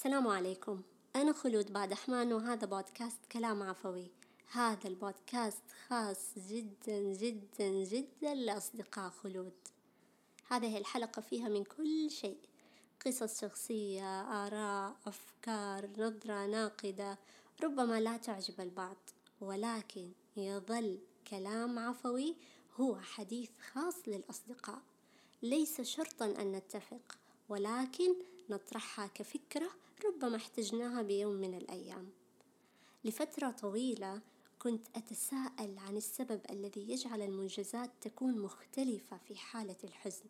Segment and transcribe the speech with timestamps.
[0.00, 0.82] السلام عليكم.
[1.16, 4.10] أنا خلود بعد أحمان وهذا بودكاست كلام عفوي.
[4.52, 9.52] هذا البودكاست خاص جدا جدا جدا لأصدقاء خلود.
[10.48, 12.38] هذه الحلقة فيها من كل شيء.
[13.06, 17.18] قصص شخصية آراء أفكار نظرة ناقدة.
[17.62, 19.10] ربما لا تعجب البعض
[19.40, 20.98] ولكن يظل
[21.30, 22.36] كلام عفوي
[22.80, 24.82] هو حديث خاص للأصدقاء.
[25.42, 28.14] ليس شرطا أن نتفق ولكن
[28.50, 29.70] نطرحها كفكرة
[30.04, 32.10] ربما احتجناها بيوم من الأيام.
[33.04, 34.20] لفترة طويلة
[34.58, 40.24] كنت أتساءل عن السبب الذي يجعل المنجزات تكون مختلفة في حالة الحزن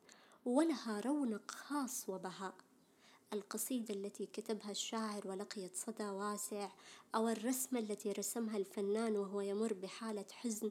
[0.45, 2.55] ولها رونق خاص وبهاء.
[3.33, 6.69] القصيدة التي كتبها الشاعر ولقيت صدى واسع
[7.15, 10.71] أو الرسمة التي رسمها الفنان وهو يمر بحالة حزن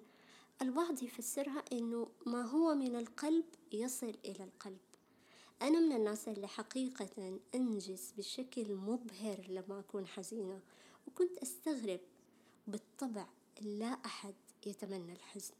[0.61, 4.88] البعض يفسرها إنه ما هو من القلب يصل إلى القلب.
[5.61, 10.59] أنا من الناس اللي حقيقة أنجز بشكل مبهر لما أكون حزينة
[11.07, 11.99] وكنت أستغرب
[12.67, 13.27] بالطبع
[13.61, 14.33] لا أحد
[14.65, 15.53] يتمنى الحزن.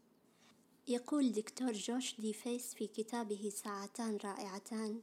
[0.88, 5.02] يقول دكتور جوش دي فيس في كتابه ساعتان رائعتان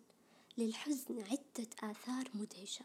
[0.59, 2.85] للحزن عدة آثار مدهشة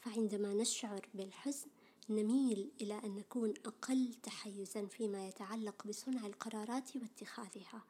[0.00, 1.66] فعندما نشعر بالحزن
[2.10, 7.82] نميل إلى أن نكون أقل تحيزا فيما يتعلق بصنع القرارات واتخاذها.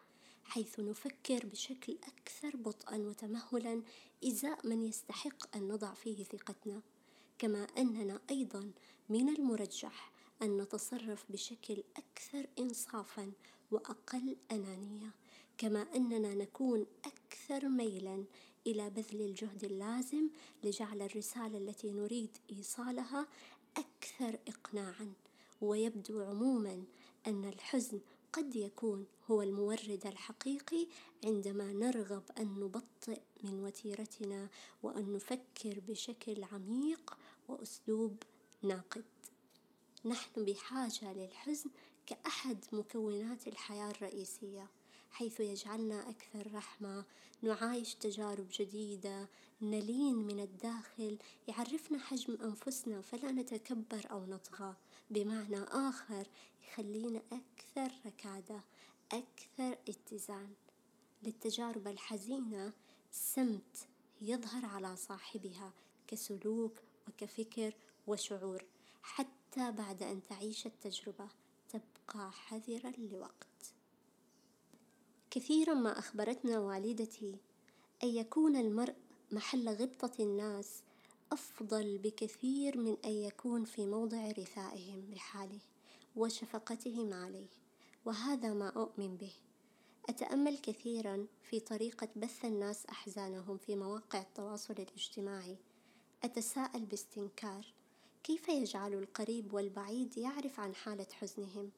[0.45, 3.83] حيث نفكر بشكل أكثر بطئا وتمهلا
[4.25, 6.81] إزاء من يستحق أن نضع فيه ثقتنا.
[7.39, 8.71] كما أننا أيضا
[9.09, 13.33] من المرجح أن نتصرف بشكل أكثر إنصافا
[13.71, 15.11] وأقل أنانية.
[15.59, 18.25] كما أننا نكون أكثر ميلا
[18.67, 20.29] إلى بذل الجهد اللازم
[20.65, 23.27] لجعل الرسالة التي نريد إيصالها
[23.77, 25.13] أكثر إقناعا.
[25.61, 26.85] ويبدو عموما
[27.27, 28.01] أن الحزن
[28.33, 30.87] قد يكون هو المورد الحقيقي
[31.25, 34.49] عندما نرغب أن نبطئ من وتيرتنا
[34.83, 37.17] وأن نفكر بشكل عميق
[37.49, 38.17] وأسلوب
[38.63, 39.05] ناقد.
[40.05, 41.71] نحن بحاجة للحزن
[42.07, 44.71] كأحد مكونات الحياة الرئيسية
[45.11, 47.05] حيث يجعلنا أكثر رحمة
[47.43, 49.29] نعايش تجارب جديدة
[49.63, 51.19] نلين من الداخل
[51.49, 54.77] يعرفنا حجم أنفسنا فلا نتكبر أو نطغى.
[55.13, 56.27] بمعنى آخر
[56.69, 58.61] يخلينا أكثر ركادة
[59.13, 60.55] أكثر اتزان.
[61.23, 62.73] للتجارب الحزينة
[63.11, 63.89] سمت
[64.23, 65.73] يظهر على صاحبها
[66.07, 66.73] كسلوك
[67.09, 67.75] وكفكر
[68.07, 68.65] وشعور
[69.03, 71.29] حتى بعد أن تعيش التجربة
[71.69, 73.75] تبقى حذرا لوقت.
[75.31, 77.37] كثيرا ما أخبرتنا والدتي
[78.03, 78.95] أن يكون المرء
[79.33, 80.83] محل غبطة الناس
[81.33, 85.61] أفضل بكثير من أن يكون في موضع رثائهم لحاله
[86.17, 87.49] وشفقتهم عليه
[88.05, 89.33] وهذا ما أؤمن به.
[90.09, 95.57] أتأمل كثيرا في طريقة بث الناس أحزانهم في مواقع التواصل الاجتماعي.
[96.25, 97.67] أتساءل باستنكار.
[98.25, 101.71] كيف يجعل القريب والبعيد يعرف عن حالة حزنهم؟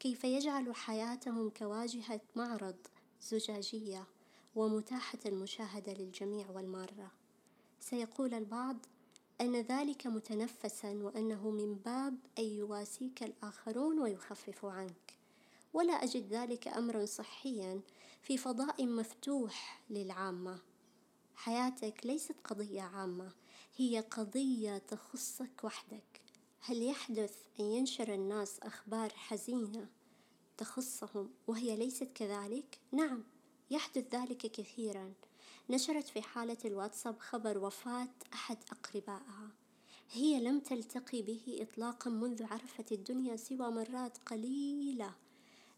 [0.00, 2.76] كيف يجعل حياتهم كواجهة معرض
[3.22, 4.06] زجاجية
[4.54, 7.10] ومتاحة المشاهدة للجميع والمارة
[7.80, 8.76] سيقول البعض
[9.40, 15.18] أن ذلك متنفسا وأنه من باب أن يواسيك الآخرون ويخففوا عنك.
[15.72, 17.80] ولا أجد ذلك أمرا صحيا
[18.22, 20.58] في فضاء مفتوح للعامة.
[21.34, 23.32] حياتك ليست قضية عامة
[23.76, 26.22] هي قضية تخصك وحدك.
[26.60, 29.88] هل يحدث أن ينشر الناس أخبار حزينة
[30.56, 33.24] تخصهم وهي ليست كذلك؟ نعم
[33.70, 35.12] يحدث ذلك كثيرا.
[35.70, 39.50] نشرت في حالة الواتساب خبر وفاة أحد أقربائها.
[40.12, 45.14] هي لم تلتقي به إطلاقا منذ عرفت الدنيا سوى مرات قليلة.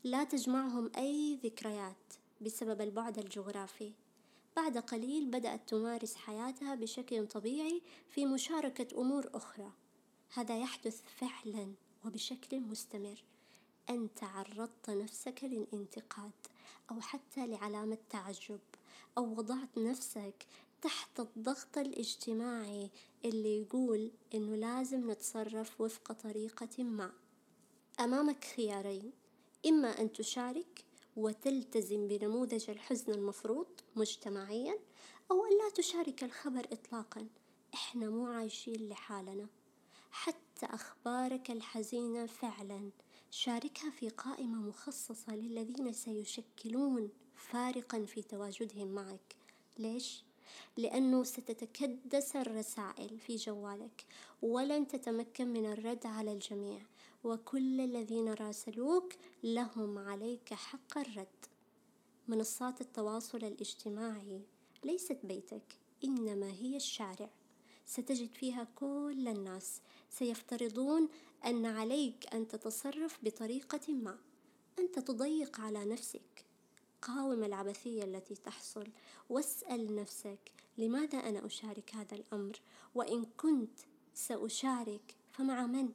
[0.04, 3.92] لا تجمعهم أي ذكريات بسبب البعد الجغرافي.
[4.56, 9.72] بعد قليل بدأت تمارس حياتها بشكل طبيعي في مشاركة أمور أخرى.
[10.34, 13.25] هذا يحدث فعلا وبشكل مستمر.
[13.91, 16.32] أنت عرضت نفسك للانتقاد
[16.91, 18.60] أو حتى لعلامة تعجب.
[19.18, 20.46] أو وضعت نفسك
[20.82, 22.90] تحت الضغط الاجتماعي
[23.24, 27.12] اللي يقول إنه لازم نتصرف وفق طريقة ما.
[28.00, 29.12] أمامك خيارين
[29.66, 30.84] إما أن تشارك
[31.16, 33.66] وتلتزم بنموذج الحزن المفروض
[33.96, 34.78] مجتمعيا
[35.31, 37.26] أو أن لا تشارك الخبر إطلاقا.
[37.75, 39.46] إحنا مو عايشين لحالنا.
[40.10, 42.90] حتى أخبارك الحزينة فعلا
[43.31, 49.37] شاركها في قائمة مخصصة للذين سيشكلون فارقا في تواجدهم معك.
[49.79, 50.25] ليش؟
[50.77, 54.05] لأنه ستتكدس الرسائل في جوالك
[54.43, 56.81] ولن تتمكن من الرد على الجميع
[57.25, 59.12] وكل الذين راسلوك
[59.43, 61.47] لهم عليك حق الرد.
[62.29, 64.41] منصات التواصل الاجتماعي
[64.85, 67.31] ليست بيتك إنما هي الشارع.
[67.87, 69.81] ستجد فيها كل الناس.
[70.11, 71.09] سيفترضون
[71.44, 74.19] أن عليك أن تتصرف بطريقة ما.
[74.79, 76.45] أنت تضيق على نفسك.
[77.06, 78.87] قاوم العبثية التي تحصل.
[79.31, 82.61] واسأل نفسك لماذا أنا أشارك هذا الأمر؟
[82.94, 83.79] وإن كنت
[84.14, 85.88] سأشارك فمع من؟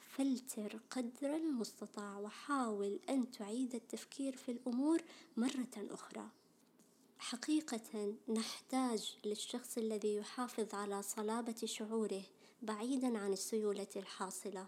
[0.00, 5.02] فلتر قدر المستطاع وحاول أن تعيد التفكير في الأمور
[5.36, 6.28] مرة أخرى.
[7.18, 12.22] حقيقة نحتاج للشخص الذي يحافظ على صلابة شعوره
[12.62, 14.66] بعيدا عن السيولة الحاصلة.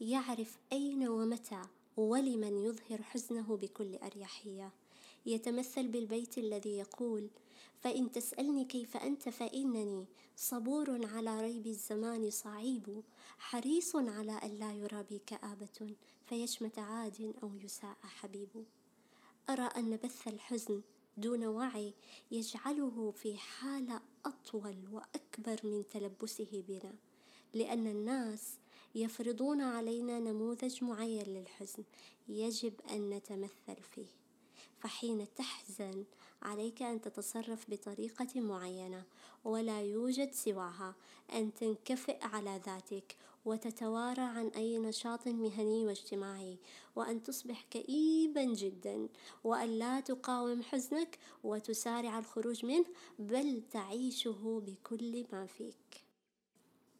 [0.00, 1.62] يعرف أين ومتى
[1.96, 4.72] ولمن يظهر حزنه بكل أريحية.
[5.26, 7.30] يتمثل بالبيت الذي يقول
[7.80, 10.06] فإن تسألني كيف أنت فإنني
[10.36, 13.02] صبور على ريب الزمان صعيب
[13.38, 15.94] حريص على ألا يرى بي كآبة
[16.26, 18.64] فيشمت عاد أو يساء حبيب.
[19.50, 20.82] أرى أن بث الحزن
[21.16, 21.94] دون وعي
[22.30, 26.94] يجعله في حالة أطول وأكبر من تلبسه بنا
[27.54, 28.58] لأن الناس
[28.94, 31.84] يفرضون علينا نموذج معين للحزن
[32.28, 34.23] يجب أن نتمثل فيه.
[34.84, 36.04] فحين تحزن
[36.42, 39.04] عليك أن تتصرف بطريقة معينة
[39.44, 40.94] ولا يوجد سواها
[41.34, 46.58] أن تنكفئ على ذاتك وتتوارى عن أي نشاط مهني واجتماعي
[46.96, 49.08] وأن تصبح كئيبا جدا
[49.44, 52.86] وأن لا تقاوم حزنك وتسارع الخروج منه
[53.18, 56.04] بل تعيشه بكل ما فيك.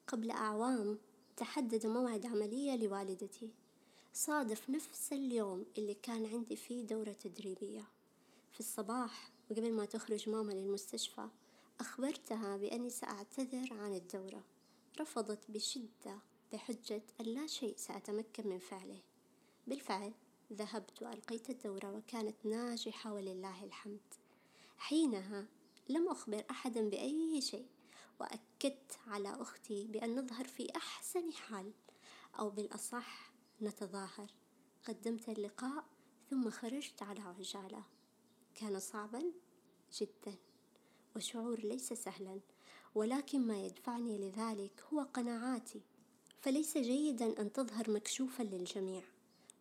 [0.06, 0.98] قبل أعوام
[1.36, 3.63] تحدد موعد عملية لوالدتي.
[4.16, 7.84] صادف نفس اليوم اللي كان عندي فيه دورة تدريبية.
[8.52, 11.28] في الصباح وقبل ما تخرج ماما للمستشفى
[11.80, 14.44] أخبرتها بأني سأعتذر عن الدورة.
[15.00, 16.18] رفضت بشدة
[16.52, 19.00] بحجة أن لا شيء سأتمكن من فعله.
[19.66, 20.12] بالفعل
[20.52, 24.14] ذهبت وألقيت الدورة وكانت ناجحة ولله الحمد.
[24.78, 25.46] حينها
[25.88, 27.66] لم أخبر أحدا بأي شيء
[28.20, 31.72] وأكدت على أختي بأن نظهر في أحسن حال
[32.38, 34.30] أو بالأصح نتظاهر.
[34.84, 35.84] قدمت اللقاء
[36.30, 37.82] ثم خرجت على عجالة.
[38.54, 39.22] كان صعبا
[40.00, 40.34] جدا
[41.16, 42.40] وشعور ليس سهلا
[42.94, 45.80] ولكن ما يدفعني لذلك هو قناعاتي.
[46.40, 49.02] فليس جيدا أن تظهر مكشوفا للجميع.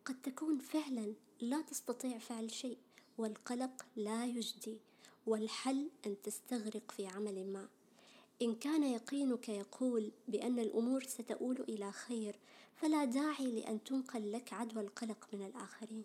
[0.04, 2.78] قد تكون فعلا لا تستطيع فعل شيء
[3.18, 4.78] والقلق لا يجدي
[5.26, 7.68] والحل أن تستغرق في عمل ما.
[8.42, 12.36] إن كان يقينك يقول بأن الأمور ستؤول إلى خير
[12.76, 16.04] فلا داعي لأن تنقل لك عدوى القلق من الآخرين.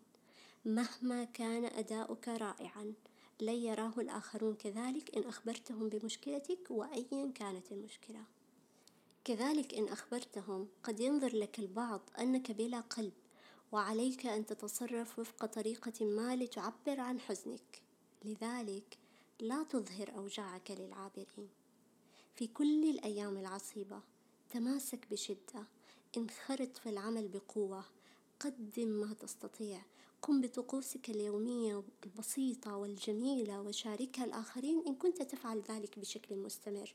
[0.65, 2.93] مهما كان أداؤك رائعا
[3.41, 8.23] لن يراه الآخرون كذلك إن أخبرتهم بمشكلتك وأيا كانت المشكلة.
[9.23, 13.13] كذلك إن أخبرتهم قد ينظر لك البعض أنك بلا قلب
[13.71, 17.81] وعليك أن تتصرف وفق طريقة ما لتعبر عن حزنك.
[18.25, 18.97] لذلك
[19.39, 21.49] لا تظهر أوجاعك للعابرين.
[22.39, 24.01] في كل الأيام العصيبة.
[24.50, 25.68] تماسك بشدة.
[26.18, 27.83] انخرط في العمل بقوة.
[28.39, 29.81] قدم ما تستطيع.
[30.21, 36.94] قم بطقوسك اليومية البسيطة والجميلة وشاركها الآخرين إن كنت تفعل ذلك بشكل مستمر.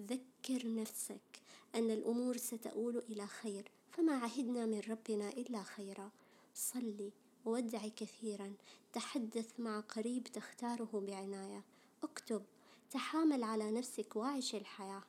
[0.00, 1.40] ذكر نفسك
[1.74, 3.70] أن الأمور ستؤول إلى خير.
[3.92, 6.10] فما عهدنا من ربنا إلا خيرا.
[6.54, 7.12] صلي
[7.44, 8.52] وادعي كثيرا.
[8.92, 11.64] تحدث مع قريب تختاره بعناية.
[12.02, 12.42] اكتب
[12.90, 15.02] تحامل على نفسك وعيش الحياة.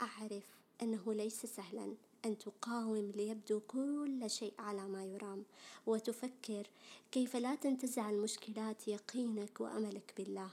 [0.00, 0.44] أعرف
[0.82, 5.44] أنه ليس سهلا أن تقاوم ليبدو كل شيء على ما يرام
[5.86, 6.66] وتفكر
[7.12, 10.50] كيف لا تنتزع المشكلات يقينك وأملك بالله.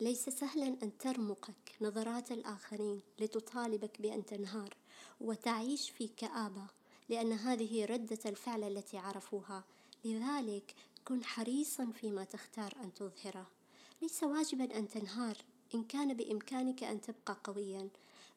[0.00, 4.76] ليس سهلا أن ترمقك نظرات الآخرين لتطالبك بأن تنهار
[5.20, 6.66] وتعيش في كآبة
[7.08, 9.64] لأن هذه ردة الفعل التي عرفوها.
[10.04, 13.46] لذلك كن حريصا فيما تختار أن تظهره.
[14.02, 15.36] ليس واجبا أن تنهار
[15.74, 17.88] إن كان بإمكانك أن تبقى قويا.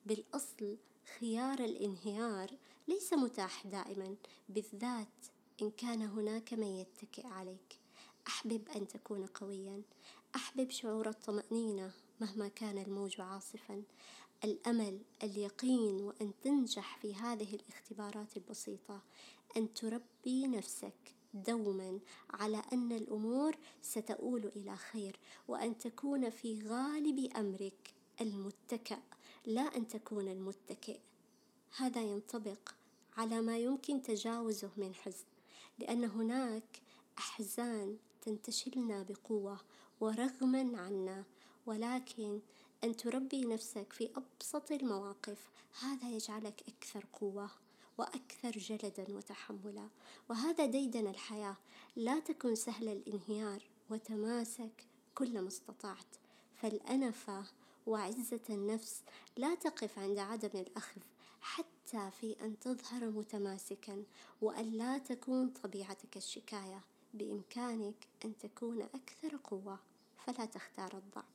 [0.06, 0.78] بالأصل
[1.20, 4.16] خيار الانهيار ليس متاح دائما.
[4.50, 5.26] بالذات
[5.62, 7.80] إن كان هناك من يتكئ عليك.
[8.28, 9.82] أحبب أن تكون قويا.
[10.36, 11.92] أحبب شعور الطمأنينة
[12.22, 13.84] مهما كان الموج عاصفا.
[14.44, 19.02] الأمل اليقين وأن تنجح في هذه الاختبارات البسيطة.
[19.58, 21.17] أن تربي نفسك.
[21.44, 29.00] دوما على أن الأمور ستؤول إلى خير وأن تكون في غالب أمرك المتكأ
[29.46, 31.00] لا أن تكون المتكئ.
[31.78, 32.70] هذا ينطبق
[33.18, 35.26] على ما يمكن تجاوزه من حزن
[35.80, 36.82] لأن هناك
[37.18, 39.60] أحزان تنتشلنا بقوة
[40.00, 41.24] ورغما عنا
[41.66, 42.40] ولكن
[42.84, 45.50] أن تربي نفسك في أبسط المواقف
[45.82, 47.50] هذا يجعلك أكثر قوة.
[47.98, 49.90] وأكثر جلدا وتحملا.
[50.30, 51.58] وهذا ديدن الحياة.
[51.96, 53.64] لا تكن سهل الانهيار.
[53.90, 54.86] وتماسك
[55.16, 56.16] كل ما استطعت.
[56.56, 57.44] فالأنفة
[57.88, 59.02] وعزة النفس
[59.38, 61.02] لا تقف عند عدم الأخذ
[61.42, 64.04] حتى في أن تظهر متماسكا.
[64.42, 66.82] وأن لا تكون طبيعتك الشكاية.
[67.14, 69.80] بإمكانك أن تكون أكثر قوة.
[70.26, 71.26] فلا تختار الضعف.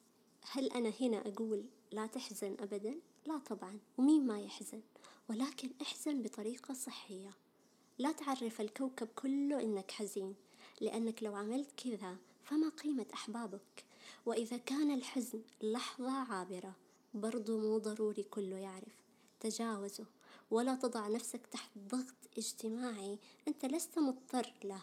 [0.50, 2.94] هل أنا هنا أقول لا تحزن أبدا؟
[3.26, 4.80] لا طبعا ومين ما يحزن
[5.30, 7.30] ولكن احزن بطريقة صحية.
[7.98, 10.34] لا تعرف الكوكب كله إنك حزين
[10.80, 13.84] لأنك لو عملت كذا فما قيمة أحبابك.
[14.26, 16.74] وإذا كان الحزن لحظة عابرة
[17.14, 19.02] برضو مو ضروري كله يعرف.
[19.40, 20.06] تجاوزه
[20.50, 24.82] ولا تضع نفسك تحت ضغط اجتماعي أنت لست مضطر له.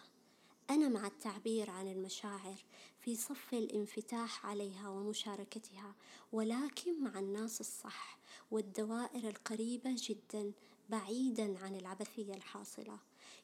[0.70, 2.66] أنا مع التعبير عن المشاعر
[3.10, 5.96] في صف الانفتاح عليها ومشاركتها
[6.32, 8.20] ولكن مع الناس الصح
[8.52, 10.52] والدوائر القريبة جدا
[10.90, 13.00] بعيدا عن العبثية الحاصلة.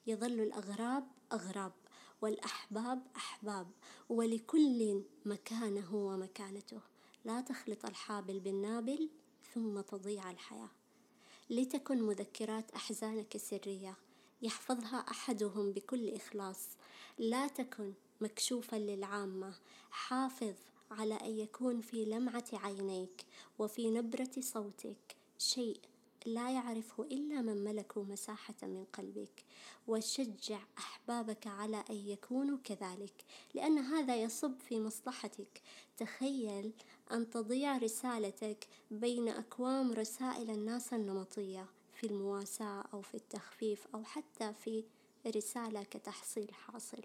[0.08, 1.74] يظل الأغراب أغراب
[2.22, 3.68] والأحباب أحباب
[4.10, 6.80] ولكل مكانه ومكانته.
[7.26, 9.10] لا تخلط الحابل بالنابل
[9.54, 10.70] ثم تضيع الحياة.
[11.50, 13.96] لتكن مذكرات أحزانك سرية
[14.42, 16.68] يحفظها أحدهم بكل إخلاص.
[17.18, 19.54] لا تكن مكشوفا للعامة.
[19.92, 20.54] حافظ
[20.92, 23.26] على أن يكون في لمعة عينيك
[23.60, 25.16] وفي نبرة صوتك.
[25.38, 25.80] شيء
[26.26, 29.46] لا يعرفه إلا من ملكوا مساحة من قلبك.
[29.88, 35.62] وشجع أحبابك على أن يكونوا كذلك لأن هذا يصب في مصلحتك.
[35.98, 36.72] تخيل
[37.12, 44.54] أن تضيع رسالتك بين أكوام رسائل الناس النمطية في المواساة أو في التخفيف أو حتى
[44.54, 44.84] في
[45.28, 47.02] رسالة كتحصيل حاصل.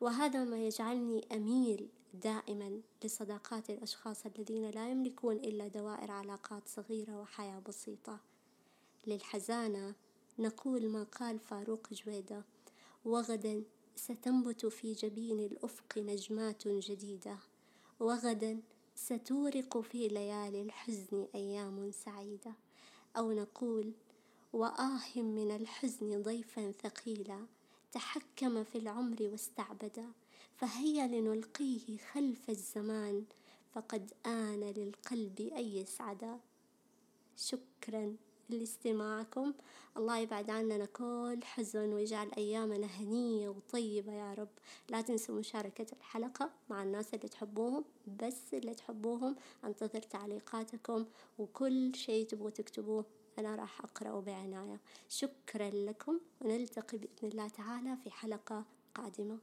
[0.00, 7.58] وهذا ما يجعلني أميل دائما لصداقات الأشخاص الذين لا يملكون إلا دوائر علاقات صغيرة وحياة
[7.58, 8.18] بسيطة.
[9.06, 9.94] للحزانة
[10.38, 12.44] نقول ما قال فاروق جويدة
[13.04, 13.62] وغدا
[13.96, 17.38] ستنبت في جبين الأفق نجمات جديدة
[18.00, 18.60] وغدا
[18.94, 22.52] ستورق في ليالي الحزن أيام سعيدة.
[23.16, 23.92] أو نقول
[24.52, 27.46] وآه من الحزن ضيفا ثقيلا
[27.92, 30.12] تحكم في العمر واستعبدا
[30.56, 33.24] فهيا لنلقيه خلف الزمان
[33.74, 36.38] فقد آن للقلب أن يسعدا
[37.36, 38.16] شكرا
[38.48, 39.52] لاستماعكم.
[39.96, 44.48] الله يبعد عننا كل حزن ويجعل أيامنا هنية وطيبة يا رب.
[44.88, 47.84] لا تنسوا مشاركة الحلقة مع الناس اللي تحبوهم
[48.22, 49.36] بس اللي تحبوهم.
[49.64, 51.06] أنتظر تعليقاتكم
[51.38, 53.04] وكل شيء تبغوا تكتبوه.
[53.38, 54.80] أنا راح أقرأه بعناية.
[55.08, 56.20] شكرا لكم.
[56.40, 59.38] ونلتقي بإذن الله تعالى في حلقة قادمة.